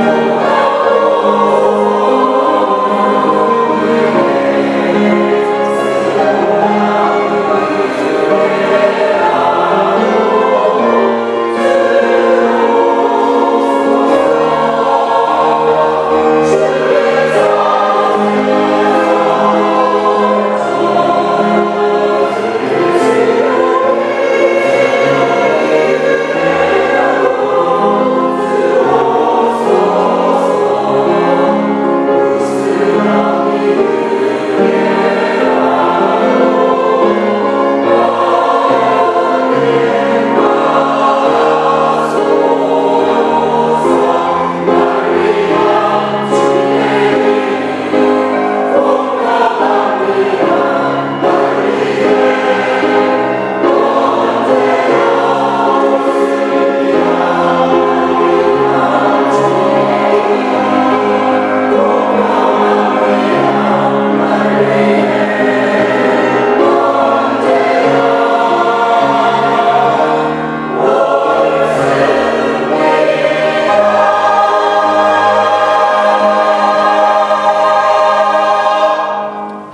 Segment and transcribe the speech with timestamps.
[0.00, 0.39] Amen.